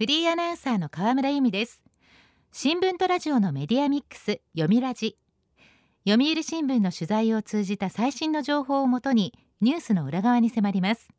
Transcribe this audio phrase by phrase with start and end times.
[0.00, 1.82] フリーアナウンサーの河村由美です。
[2.52, 5.18] 新聞とラジオのメディアミックス読みラジ。
[6.08, 11.10] 読売新聞の取材を通じた最新の情報をもとにニュースの裏側に迫ります。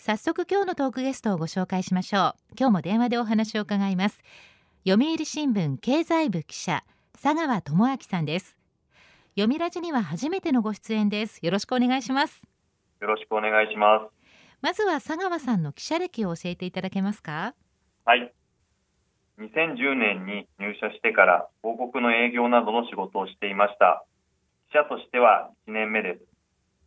[0.00, 2.54] 早速今日のトークゲストをご紹介しましょう。
[2.58, 4.20] 今日も電話でお話を伺います。
[4.84, 6.82] 読売新聞経済部記者
[7.12, 8.56] 佐川智明さんです。
[9.36, 11.38] 読みラジには初めてのご出演です。
[11.40, 12.42] よろしくお願いします。
[13.00, 14.12] よろしくお願いします。
[14.60, 17.54] まずは佐川さんの記者歴を教えていただけますか？
[18.06, 18.32] はい。
[19.40, 24.04] 2010年に入社してから広告の営業などの仕事をしていました。
[24.70, 26.20] 記者としては1年目です。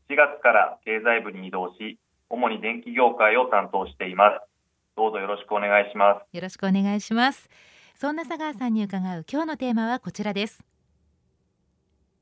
[0.09, 4.47] 4月から経済部に移動し主に電気業界を担当しています。
[4.95, 6.35] どうぞよろしくお願いします。
[6.35, 7.49] よろしくお願いします。
[7.95, 10.63] そんな佐川さんに伺う今日のテーマはこちらです。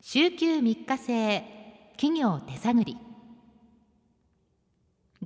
[0.02, 1.43] 週休3日制
[1.97, 3.06] 企業手探り。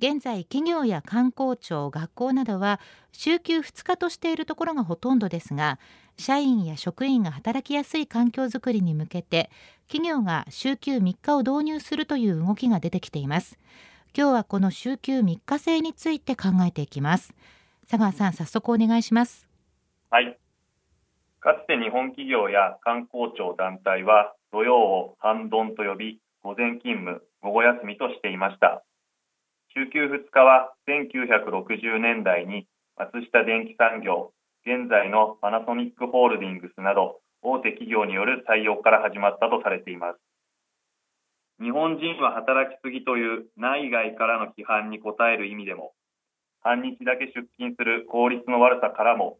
[0.02, 2.80] 現在企業や観光庁学校などは
[3.12, 5.77] 週休2日としているところがほとんどですが
[6.18, 9.52] 社員や職員が働きやすい環境づくりに向けて
[9.88, 13.60] 企業が週休3日を導入するという動きが出てきています。
[14.18, 17.36] 今日はこの週休3日制について考えていきます。
[17.88, 19.48] 佐川さん早速お願いします。
[20.10, 20.36] はい。
[21.41, 28.84] かつて日本企業や観光庁団体は土曜を半ドンと呼び午前勤務午後休みとしていました。
[29.74, 34.34] 週休2日は1960年代に松下電器産業、
[34.68, 40.20] 現在のパナソニックホールディングスなど大手企業による採用から始まったとされています。
[41.64, 45.94] 日本人は働きすぎという内外からの批判に応える意味でも、
[46.60, 49.40] 半日だけ出勤する効率の悪さからも、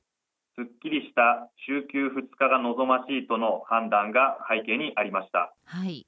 [0.56, 5.54] すっきりした週休2日が望ましいとの判断が背景にありました。
[5.66, 6.06] はい。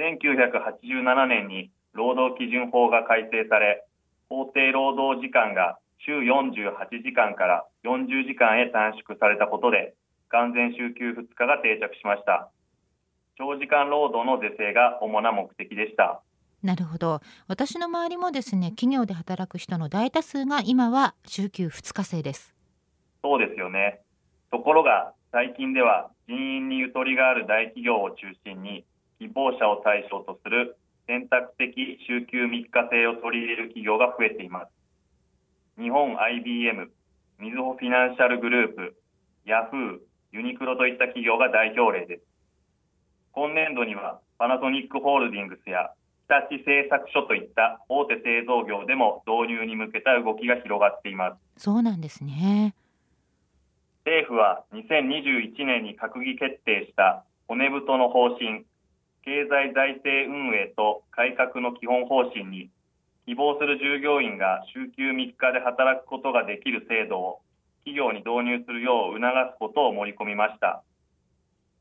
[0.00, 3.86] 1987年に労働基準法が改正され、
[4.28, 9.94] 法定労働時間が週48時間から40時間へ短縮されたことで、
[10.28, 12.50] 完全週休2日が定着しました。
[13.38, 16.20] 長時間労働の是正が主な目的でした。
[16.64, 22.54] なるほど私の周りもですね企業で働く人の大多数が今は週休2日制です
[23.22, 24.00] そうですよね
[24.50, 28.86] ところが最近では人員にゆとりがある大企業を中心に
[29.18, 34.72] 希望者を対象とする選択的週休3日制を取り入れる企業が増えています。
[35.80, 36.90] 日本 IBM、
[37.38, 38.96] みずほフィナンシャルグループ、
[39.44, 39.98] ヤフー、
[40.32, 42.22] ユニクロといった企業が代表例です。
[43.32, 45.90] 今年度にはパナソニックホールディングスや
[46.28, 51.62] 日立製作所といった大手製造業でも導入に向けた動きが広がっています。
[51.64, 52.74] そうなんですね。
[54.06, 58.64] 政府は2021年に閣議決定した骨太の方針
[59.24, 62.68] 経済財政運営と改革の基本方針に
[63.24, 67.40] 希望する従業員が週休3日で働くことができる制度を
[67.88, 70.84] 企業に導入するよう促すことを盛り込みました。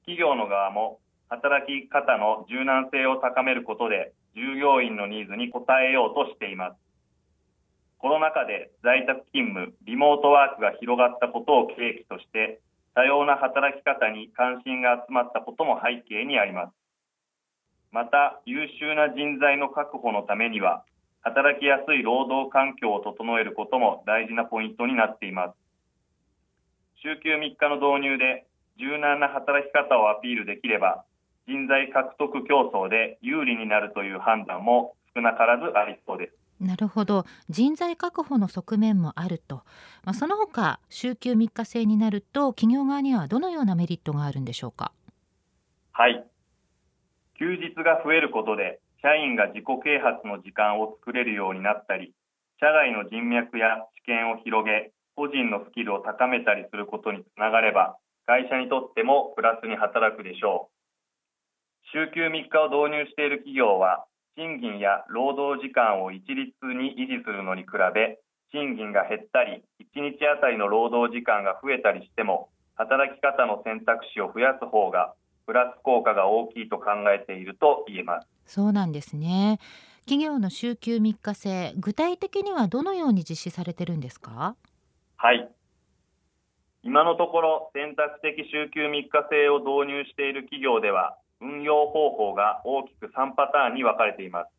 [0.07, 6.77] 企業の側も働き方の柔軟性を高めることで従業員のニーズに応えようとしています。
[7.99, 12.59] コロナ禍で在宅勤務リモートワークが広がったことを契機として
[12.95, 16.82] 多様な働き方に関心が集まったことも背景にあります。
[17.93, 20.83] また優秀な人材の確保のためには
[21.21, 25.55] 働きやすい労働環境を整えることも大事なポイントになっています。
[27.01, 28.47] 週休3日の導入で
[28.79, 31.05] 柔軟な働き方をアピールできれば
[31.47, 36.33] 人材獲得競争で有利になるという判断も少なからずありそうです。
[36.59, 37.25] なるほど。
[37.49, 39.63] 人材確保の側面もあると、
[40.05, 44.93] まあ、その他週休3日制になると企業側にはどのようなメリットがあるんでしょうか？
[45.91, 46.25] はい
[47.43, 52.15] 休日が増えることで社員が自己啓発の時間を作れるようになったり
[52.63, 60.73] 社外の人脈や知見を広げ個人のスキルを高めたりすることにつながれば会社にとってもプラスに働くでしょう。
[61.91, 64.07] 週休3日を導入している企業は
[64.39, 68.23] 賃金や労働時間を一律に維持するのに比べ
[68.55, 72.47] 賃金が減ったり1日あたりの労働時間が増えたりしても
[72.79, 75.13] 働き方の選択肢を増やす方が
[75.45, 78.27] プラス効果が大きいと考えていると言えます。
[78.45, 79.59] そうなんですね。
[80.01, 84.55] 企業の週休3日制具体的にはどのように実施されてるんですか？
[85.17, 85.49] はい。
[86.83, 94.49] 今のところ選択的週休3日制を導入している企業では運用方法が大きく3パターンに分かれています。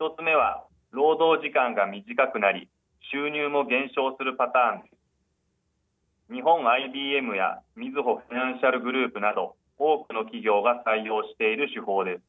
[0.00, 2.68] 1つ目は労働時間が短くなり
[3.12, 4.96] 収入も減少するパターンです
[6.30, 12.22] 日本 IBM やみずほフィナンシャルグループなど多くの企業が採用している手法です。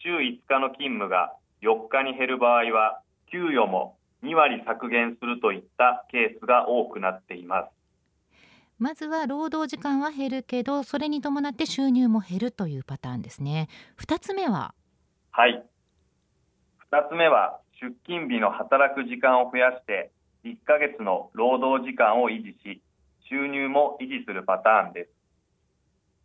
[0.00, 3.00] 週5日の勤務が4日に減る場合は、
[3.32, 7.70] 給与も2割削減するといったケースが多くなっています。
[8.78, 13.68] まずは労働時間は減るけどそれに伴って収入も減るというパターンですね
[14.00, 14.72] 2つ目は？
[15.32, 15.64] はい
[16.92, 20.12] 2つ目は出勤日の働く時間を増やして
[20.44, 22.82] 1ヶ月の労働時間を維持し
[23.28, 25.10] 収入も維持するパターンです。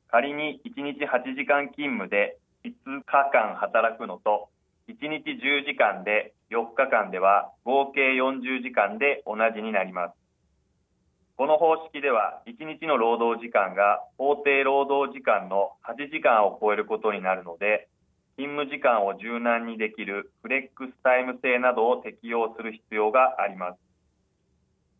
[0.10, 4.50] 仮に1日8時間勤務で5日間働くのと
[4.88, 10.16] 1日10時間で4日間では合計40時間で同じになります。
[11.36, 17.88] この方式では1日の労働時間が法定労働時間の8時間を超えることになるので
[18.38, 23.93] 勤務時間を柔軟にできるフレックスタイム制などを適用する必要があります。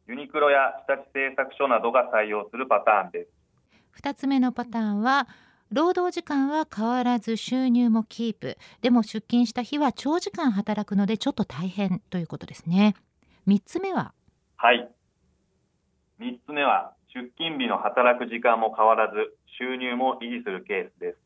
[0.08, 4.02] ユニクロや日立製作所などが採用するパターンです。
[4.04, 5.28] 2つ目のパターンは
[5.72, 8.58] 労働時間は変わらず収入もキープ。
[8.82, 12.96] でも出勤した日は長時間働くのでちょっと大変ということですね。
[13.48, 14.14] 3つ目は？
[14.58, 14.90] はい。
[16.20, 21.18] 3つ目は出勤日の働く時間も変わらず収入も維持するケースです。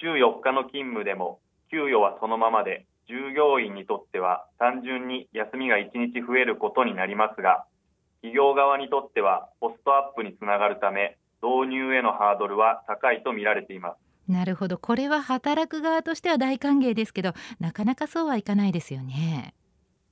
[0.00, 1.40] 週4日の勤務でも
[1.70, 7.64] 給与はそのままで従業員にとっては単純に休みが1日増えることになりますが
[8.20, 14.08] 企業側にとってはコストアップにつながるため導入へのハードルは高いと見られています。
[14.30, 14.76] なるほど。
[14.76, 19.54] これは働く側としては大歓迎ですけどなかなかそうはいかないですよね。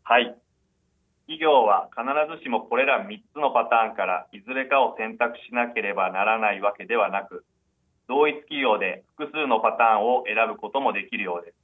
[0.05, 0.37] はい。
[1.27, 2.07] 企業は必
[2.39, 7.45] ずしもこれら3つのパターンからいずれかを選択しなければならないわけではなく
[8.09, 11.55] 同一企業で複数のパターンを選ぶこともできるようです。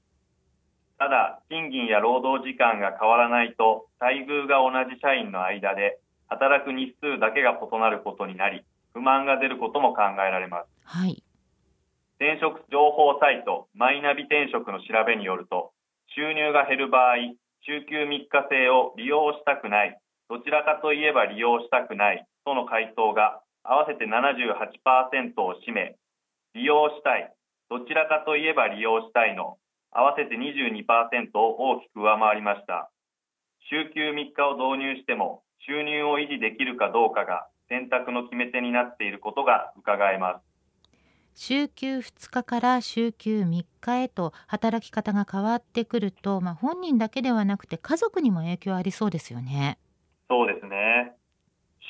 [0.99, 6.02] ただ賃金や労働時間が変わらないと待遇が同じ社員の間で
[6.33, 10.69] 働く日数だけが異なることになり不満が出ることも考えられます。
[10.85, 11.23] はい。
[12.17, 15.73] 転職情報サイトマイナビ転職の調べによると、
[16.15, 17.17] 収入が減る場合、
[17.67, 19.99] 週休3日制を利用したくない、
[20.29, 25.97] どちらかといえば利用したくないとの回答が合わせて78%を占め、
[26.55, 27.33] 利用したい、
[27.71, 29.57] どちらかといえば利用したいの
[29.91, 32.91] 合わせて22%を大きく上回りました。
[33.71, 40.53] 週休3日を導入しても収入を維持できるかどうかが選択の決め手になっていることが伺えます
[41.35, 49.79] 週休2日から週休3日へと働き方が変わってくると、まあ、本人だけではなくて家族にも影響ありそうですよね。
[50.29, 51.13] そうですね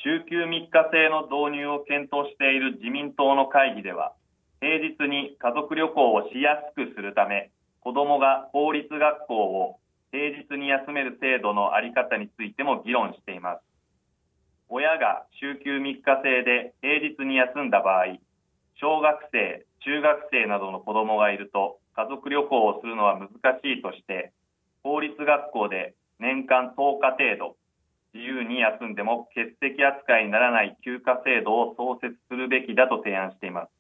[0.05, 4.15] 週休3日制の導入を検討している自民党の会議では
[4.61, 9.79] 平日に家族旅行をしやすくするため子どもが公立学校を
[10.13, 13.63] 平日に休める制度の在り方についても議論しています。
[14.69, 18.21] 親が週休3日制で平日に休んだ場合、
[18.77, 23.29] 小学生、中学生などの子供がいると家族旅行をするのは難
[23.61, 24.33] しいとして、
[24.83, 27.57] 公立学校で年間10日程度、
[28.15, 33.71] 自由に休んでも欠席扱いにならない休暇制度を創設するべきだと提案しています。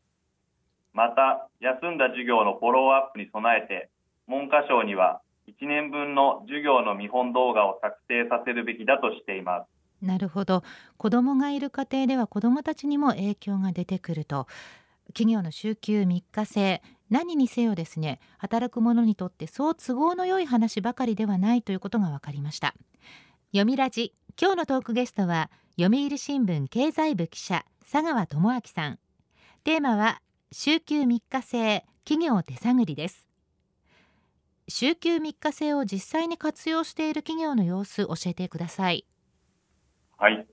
[0.92, 3.88] また、休んだ授業のフォローアップに備えて、
[4.28, 10.04] 文科省には1年分の授業の見本動画を作成させるべきだとしています。
[10.04, 10.62] なるほど。
[10.96, 14.46] 子どもがいる家庭では子どもたちにも影響が出てくると。
[15.08, 16.82] 企業の週休3日制。
[17.10, 22.74] 何にせよですね働く者にとってそう都合の良い話ばかりではないということが分かりました。
[23.50, 24.14] 読みラジ。
[24.40, 28.98] 今日のトークゲストは読売新聞経済部記者佐川智明さん。
[29.62, 33.31] テーマは週休3日制企業手探りです。
[34.74, 39.04] 週休3日制を実際に活用している企業の様子教えてください
[40.16, 40.46] はい。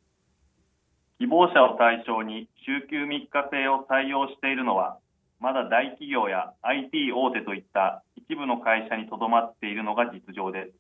[1.19, 4.97] 希望者を対象に週休3日制を採用しているのは、
[5.39, 10.73] まだ大企業や IT 大手といった一部の会社にとどまっているのが実情です。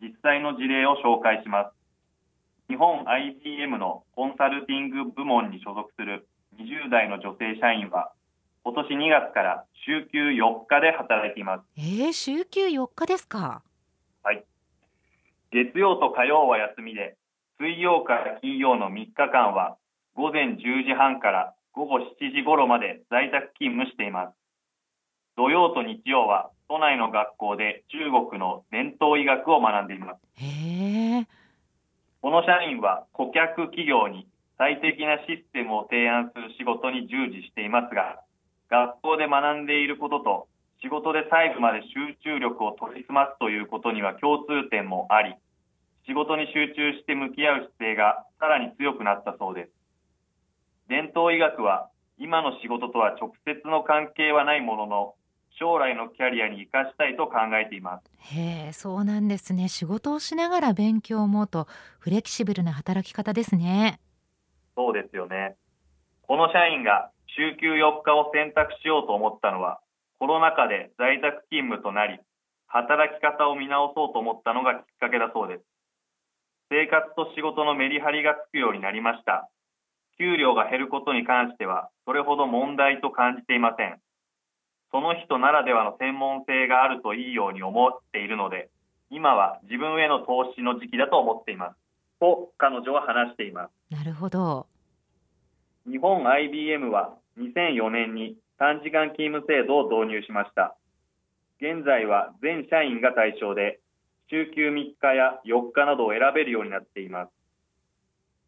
[0.00, 1.76] 実際の事例を紹介します。
[2.68, 8.12] 日本 IBM のコンサルティング部門に所属する20代の女性社員は、
[8.62, 11.64] 今年2月から週休4日で働いています。
[11.78, 13.62] えー、週休4日ですか？
[14.22, 14.44] はい。
[15.50, 17.16] 月曜と火曜は休みで、
[17.58, 19.76] 水曜から金曜の3日間は
[20.14, 24.34] 午前10時半から午後7時頃まで在宅勤務しています。
[25.36, 30.20] 土曜と日曜は都内の学校で中国の伝統医学を学んでいます。
[30.44, 31.26] へ
[32.20, 34.26] この社員は顧客企業に
[34.58, 38.20] 最適なシステムを提案する仕事に従事していますが、
[38.70, 40.48] 学校で学んでいることと
[40.82, 45.34] 仕事で細部まで集中力を研ぎ澄ますということには共通点もあり、
[46.06, 49.70] 仕事に集中して向き合う姿勢がさらに強くなったそうです。
[50.88, 55.14] 伝統医学は今の仕事とは直接の関係はないものの、
[55.58, 58.04] 将来のキャリアに生かしたいと考えています。
[58.34, 59.68] へえそうなんですね。
[59.68, 61.66] 仕事をしながら勉強もと
[61.98, 64.00] フレキシブルな働き方ですね。
[64.76, 65.56] そうですよね。
[66.26, 69.80] この社員が週休4日を選択しようと思ったのは
[70.18, 72.20] コロナ禍で在宅勤務となり
[72.66, 75.64] 働き方を見直そうと思ったのがきっかけだそうです。
[76.70, 79.50] 生活と仕事のメリハリがつくようになりました。
[80.18, 83.98] 給料が減ることに関してはそれほど問題と感じていません。
[84.92, 88.68] その人ならではの専門性があるといいように思っているので
[89.10, 91.76] 今は自分への投資の時期だと思っています。
[92.20, 93.94] と彼女は話しています。
[93.94, 94.66] なるほど。
[95.90, 100.76] 日本 IBM は2004年に短時間勤務制度を導入しました。
[101.60, 103.80] 現在は全社員が対象で
[104.28, 107.32] 週休3日や4日などを選べるようになっています。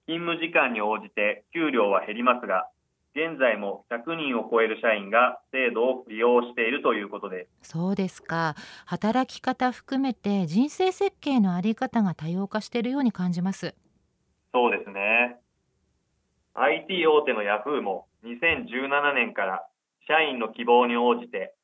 [0.06, 2.68] 勤務時間に応じて給料は減りますが
[3.14, 7.70] 現在も100人を超える社員が制度を利用しているということです。
[7.70, 8.56] そうですか。
[8.86, 13.74] 働き方含めて人生設計のあり方が多様化しているように感じます。
[14.54, 15.36] そうですね
[16.54, 19.66] IT 大手のヤフーも2017年から
[20.06, 21.54] 社員の希望に応じて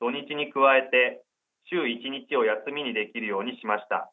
[0.00, 1.22] 土日に加えて
[1.68, 4.10] 週1日を休みにできるようにしました。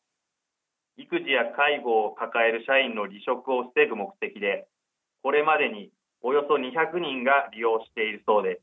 [0.97, 4.67] 育児や介護を抱える社員の離職を防ぐ目的で
[5.23, 8.61] これまでにおよそ200人が利用しているそうです。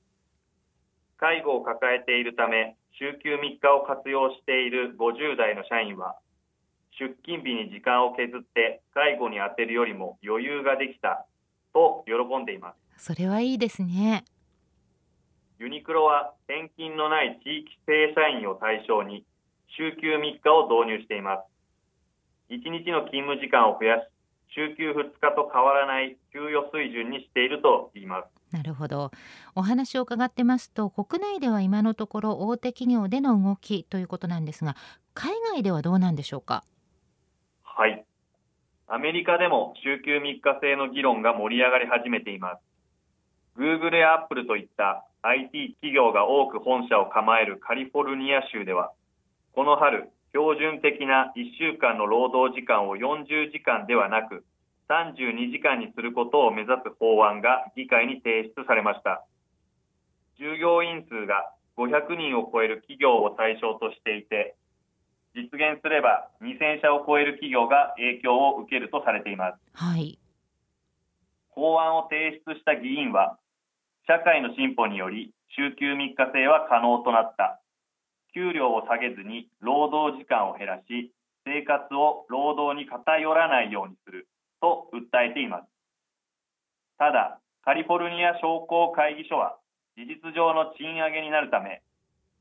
[1.17, 6.17] 介護を抱えているため週休3日を活用している50代の社員は
[6.99, 11.25] 出勤日に時間を削って介護に充てるよりも余裕ができた
[11.73, 13.05] と喜んでいます。
[13.07, 14.25] それはいいですね。
[15.59, 19.25] ユニクロは転勤のない地域正社員を対象に
[19.77, 22.55] 週休3日を導入しています。
[22.55, 24.09] 1日の勤務時間を増やし
[24.55, 28.55] 週休2日と変わらない給与水準にしていると言います。
[28.55, 29.11] なるほど。
[29.55, 34.77] お話を伺ってますと国内では今のところ大手企業での動きということなんですが
[35.15, 36.65] 海外ではどうなんでしょうか？
[37.63, 38.05] はい
[38.93, 42.61] アメリカでも週休3日制の議論が盛り上がり始めています。
[43.57, 48.93] Google や Apple といった IT 企業が多く本社を構えるカリフォルニア州では
[49.55, 54.45] この春標準的な1週間の労働時間を40時間ではなく
[54.91, 59.25] 32時間にすることを目指す法案が議会に提出されました。
[60.37, 64.55] 従業員数が500人を超える企業を対象としていて
[65.35, 70.19] 実現すれば2000社を超える企業が影響を受けるとされています、はい、
[71.51, 73.39] 法案を提出した議員は
[74.07, 77.61] 社会の進歩により週休3日制は可能となった。
[78.35, 81.13] 給料を下げずに労働時間を減らし
[81.45, 84.27] 生活を労働に偏らないようにする。
[84.63, 85.69] と訴えています。
[86.99, 89.59] ただカリフォルニア商工会議所は
[89.97, 91.83] 事実上の賃上げになるため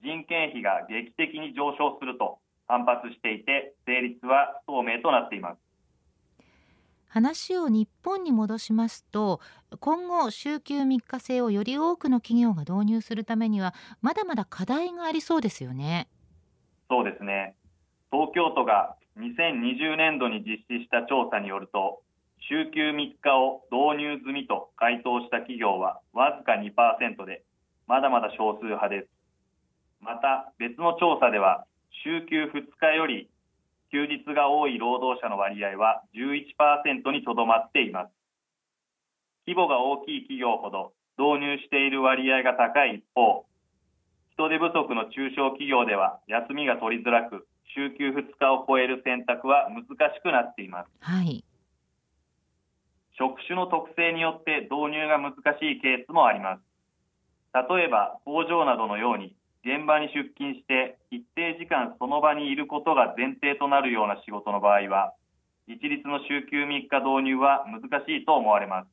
[0.02, 2.38] 人件費が劇的に上昇すると
[2.72, 5.58] 反発していて成立は不透明となっています。
[7.10, 9.42] 話を日本に戻しますと
[9.82, 16.08] 今後週休3日制をより多くの企業が導入するためにはまだまだ課題がありそうですよね。
[16.90, 17.56] そうですね。
[18.10, 22.02] 東京都が2020年度に実施した調査によると
[22.40, 27.44] 週休3日を導入済みと回答した企業はわずか2%で
[27.88, 29.08] まだまだ少数派です。
[30.00, 31.66] また別の調査では
[32.04, 33.30] 週休2日より
[33.92, 38.12] 休日が多い労働者の割合は11%にとどまっています。
[39.46, 43.46] 規模が大きい企業ほど導入している割合が高い一方、
[44.34, 47.46] 人手不足の中小企業では休みが取りづらく、
[47.76, 50.90] 週休2日を超える選択は難しくなっています。
[51.02, 51.44] はい。
[53.18, 56.62] 職種の特性によって導入が難しいケースもあります。
[57.54, 65.14] 例えば工場などのように現場に出勤して一定時間その場にいることが前提となるような仕事の場合は
[65.68, 68.90] 一律の週休3日導入は難しいと思われます。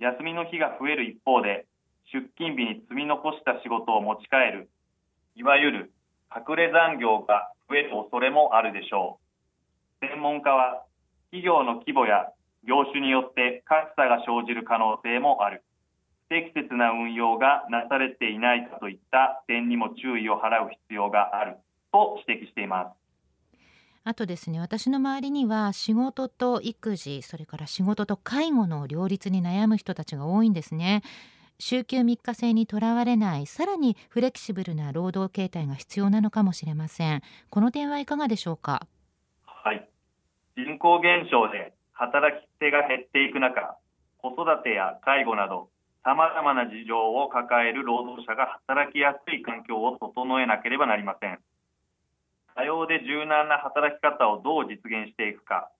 [0.00, 1.66] 休みの日が増える一方で
[2.12, 4.68] 出勤日に積み残した仕事を持ち帰る
[5.36, 5.92] いわゆる
[6.34, 9.20] 隠れ残業が増える恐れもあるでしょ
[10.02, 10.06] う。
[10.06, 10.82] 専門家は
[11.30, 12.32] 企業の規模や
[12.66, 15.62] 業種によって格差が生じる可能性もある。
[16.32, 21.56] 適切な運用がなされていないかといった点にも注意を払う必要がある
[21.92, 22.90] と指摘しています。
[24.04, 31.02] あとですね私の周りには仕事と育児それから仕事と介護の両立に悩む人たちが多いんですね。
[31.58, 37.22] 週休3日制にとらわれないさらにフレキシブルな労働形態が必要なのかもしれません。
[37.50, 38.88] この点はいかがでしょうか？
[39.44, 39.86] はい。
[40.56, 43.76] 人口減少で働き手が減っていく中
[44.18, 45.68] 子育てや介護など
[46.04, 51.38] さまざまな事情を抱える労働者が働きやすい環境を整えなければなりません。
[52.54, 55.70] 多様で柔軟な働き方をどう実現していくか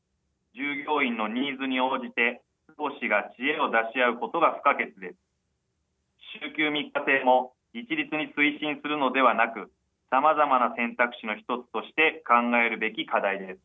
[0.55, 2.41] 従業員のニーズに応じて
[2.79, 5.17] 少しが知恵を出し合うことが不可欠です。
[6.41, 9.71] 週休3日制も一律に推進するのではなく
[10.11, 13.61] さまざまな選択肢の一つとして考えるべき課題です。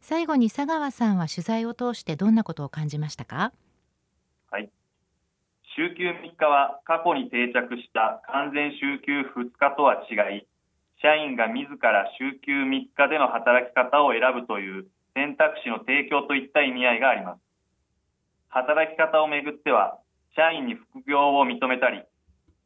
[0.00, 3.52] 最後に佐川さんは取材を通してどんなことを感じましたか？
[4.50, 4.70] はい
[5.76, 10.48] 週休3日は過去に定着した完全週休2日とは違い
[11.04, 17.40] 社員が自ら週休3日での働き方を選ぶという選択肢の提供といった意味合いがあります。
[18.48, 19.98] 働き方をめぐっては
[20.34, 22.00] 社員に副業を認めたり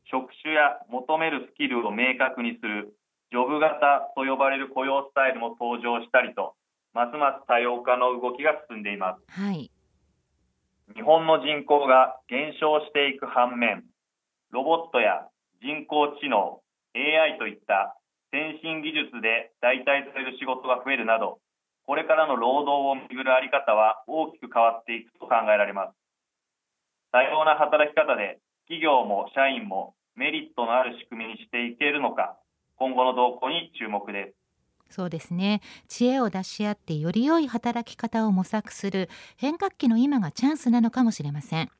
[0.06, 2.94] 職種や求めるスキルを明確にする
[3.32, 6.54] ジョブ型と呼ばれる雇用スタイルも登場したりと
[6.94, 9.70] ますます多様化の動きが進んでいます、はい、
[10.94, 13.84] 日本の人口が減少していく反面
[14.50, 15.28] ロボットや
[15.62, 16.60] 人工知能
[16.94, 17.94] AI といった
[18.30, 21.38] 先進技術で代替される仕事が増えるなど
[21.86, 25.94] これからの労働をめぐるあり方は大きく変わっていくと考えられます。
[27.10, 32.38] 多様な働き方で企業も社員もメリットのある仕組みにしていけるのか
[32.76, 34.39] 今後の動向に注目です。
[34.90, 35.62] そうですね。
[35.88, 41.70] 知恵を出し合ってより良い働き方を模索する変革期の今がチャンスなのかもしれません。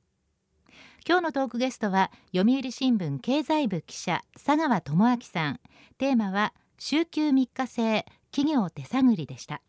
[1.07, 5.61] 今日のトークゲストは読売新聞経済部記者佐川智明さん。
[5.99, 9.61] テーマは週休3日制企業手探りでした。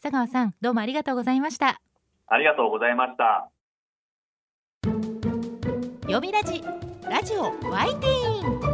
[0.00, 1.80] 佐川さんどうもありがとうございました。
[2.26, 3.50] ありがとうございました。
[6.02, 6.62] 読みラジ
[7.08, 8.73] ラジオワイティーン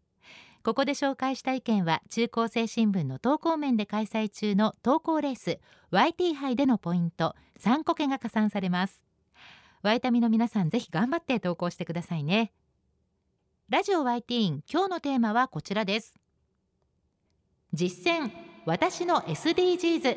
[0.63, 5.59] ここで紹介した意見は中高生新聞の投稿面で開催中の投稿レース
[5.91, 9.03] YT 杯でのポイント3個券が加算されます。
[9.81, 12.51] ワイタミの皆さんぜひ頑張って投稿してくださいね。
[13.69, 16.13] ラジオ YT 今日のテーマはこちらです。
[17.73, 18.31] 実践
[18.67, 20.15] 私の SDGs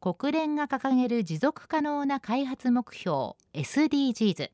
[0.00, 4.50] 国連が掲げる持続可能な開発目標 SDGs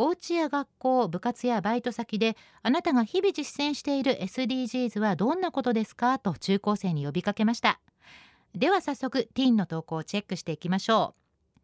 [0.00, 7.80] お家や学校部活やバイト先であなたが日々実践している SDGs はどんなことですかと中高生に呼びかけました。
[8.54, 11.16] では早速ティーンの投稿をチェックしていきましょ
[11.56, 11.60] う。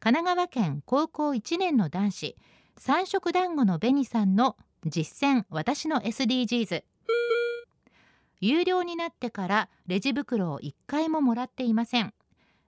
[0.00, 2.36] 神奈川県高校1年の男子
[2.76, 6.84] 三色団子の紅さんの実践私の SDGs
[8.42, 12.12] 有料になってからレジ袋を1回ももらっていません。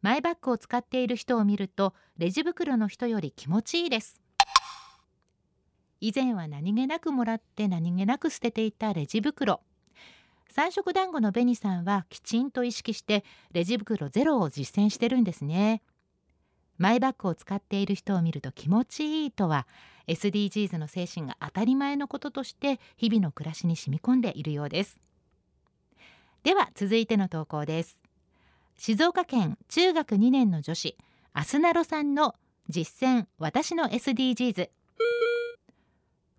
[0.01, 4.20] マイバッグを使っている人を見るとレジ袋の人より気持ちいいです。
[6.01, 9.61] 以前は何気なくもらって何気なく捨てていたレジ袋。
[10.49, 15.83] 三色団子の紅さんはきちんと意識してレジ袋ゼロを実践してるんですね。
[16.79, 19.67] マイバッグを使っている人を見ると気持ちいいとは
[20.09, 24.99] SDGs の精神が当たり前のこととして日々の暮らしに染み込んでいるようです。
[26.43, 28.03] では続いての投稿です。
[28.79, 30.97] 静岡県中学2年の女子
[31.35, 32.35] アスナロさんの
[32.71, 34.71] 実践私の SDGs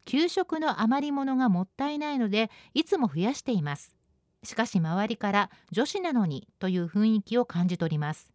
[0.06, 3.96] 給食の余り物がもったいないのでいつも増やしています。
[4.44, 8.32] しかし周りから女子なのにという雰囲気を感じ取ります。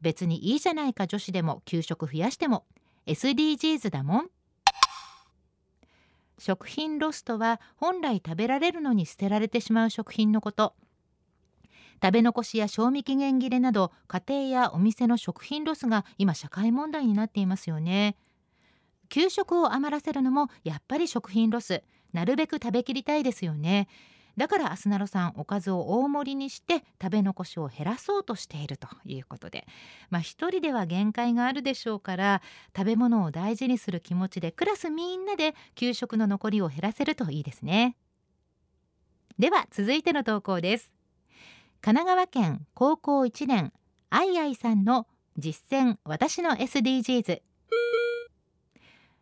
[0.00, 2.66] 別にいいじゃないか女子でも給食増やしても
[3.06, 4.30] SDGs だもん。
[6.38, 10.74] 食品ロスとは本来食べられるのに捨てられてしまう食品のこと。
[12.00, 18.16] 食べ残しや賞味期限切れなど家庭やお店の食品ロスが今社会問題になっていますよね。
[19.08, 21.82] 給食を余らせるのもやっぱり食品ロス。
[22.12, 23.86] なるべく食べきりたいですよね。
[24.38, 29.66] だからアスナロさんおかずを大盛りにして食べ残しを減らそうとしているということで。
[30.10, 32.40] まあ一人では限界があるでしょうから
[32.76, 37.96] 食べ物を大事にする気持ちでクラスみんなで給食の残りを減らせるといいですね。
[39.38, 40.92] では続いての投稿です。
[41.80, 43.72] 神奈川県高校1年
[44.10, 47.42] あいあいさんの実践私の SDGs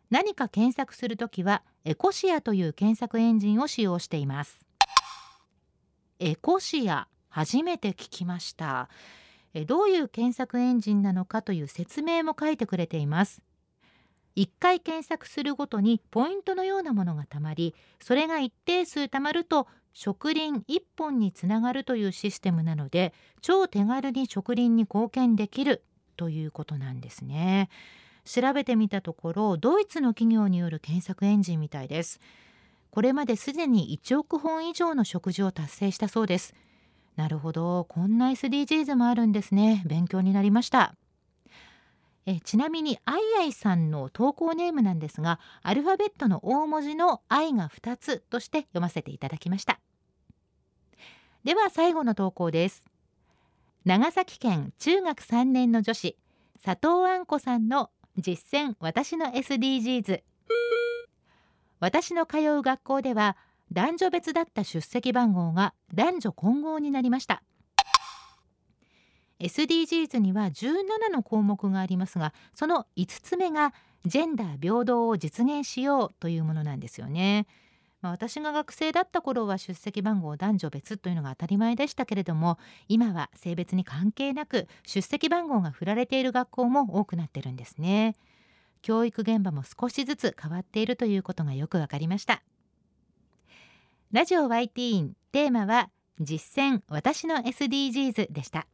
[0.09, 4.65] 何か検索するときはエコシアという検索エンジンを使用しています。
[6.19, 8.89] エコシア初めて聞きました。
[9.65, 13.41] どういう検索エンジンなのかという説明も書いてくれています。
[14.35, 25.83] 1回検索するごとにポイントのようなものがたまりそれが一定数たまると植林1本につながるというシステムなので超手軽に植林に貢献できる
[26.17, 27.69] ということなんですね。
[28.27, 32.19] 調べてみたところドイツの企業による検索エンジンみたいです。
[32.91, 36.53] これまですでに1億本以上の食事を達成したそうです。
[37.15, 37.85] なるほど。
[37.85, 39.83] こんな SDGs もあるんですね。
[39.85, 40.93] 勉強になりました。
[42.25, 49.79] えちなみにアイアイさんの投稿ネームなんですがアルファベットの大文字の「愛」が2つとして読ませていただきました。
[51.45, 52.83] では最後の投稿です。
[53.85, 56.17] 長崎県中学3年の女子
[56.61, 60.21] 佐藤杏子さんの実践私の SDGs
[61.79, 63.37] 私の通う学校では
[63.71, 67.43] 男女別だった出席番号が男女混合になりました。
[69.39, 73.71] SDGs には17の項目がありますがその5つ目が
[74.03, 77.45] ジェンダー平等を実現しようというものなんですよね。
[78.07, 88.15] まあ、私が学生だった頃は出席番号男女別というのが当たり前でしたけれども今は性別に関係なく出席番号が振られている学校も多くなってるんですね。
[88.81, 92.41] 教育現場も少しずつ変わっているということがよくわかりました。
[94.13, 95.89] ラジオ YT テーマは
[96.21, 98.67] 実践私の SDGs でした。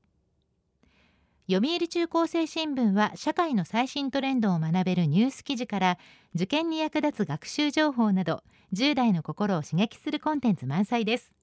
[1.51, 5.97] 読売中高生新聞は社会の最新トレンドを学べるニュース記事から
[6.33, 11.33] 受験に役立つ学習情報など10代の心を刺激するコンテンツ満載です。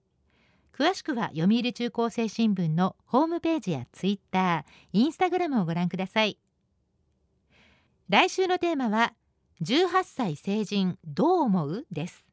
[0.73, 6.39] 詳しくは読売中高生新聞のホームページやツイッター、インスタグラムをご覧ください。
[8.09, 9.13] 来週のテーマは
[9.61, 11.85] 18歳成人どう思う？
[11.93, 12.27] です。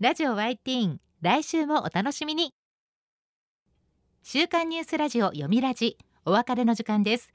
[0.00, 2.52] ラジオ YT 来週もお楽しみに。
[4.22, 5.96] 週刊ニュースラジオ読みラジ。
[6.28, 7.32] お別れの時間です。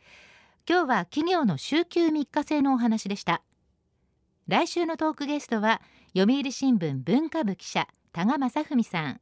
[0.70, 3.42] 今日は企業の週休3日制のお話でした。
[4.48, 5.82] 来週のトークゲストは
[6.16, 9.20] 読売新聞文化部記者多賀正文さん。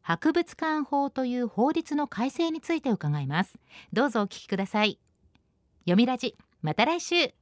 [0.00, 3.58] 博物館法という法律の改正について伺います。
[3.92, 4.98] どうぞお聞きください。
[5.80, 7.34] 読みラジまた来週。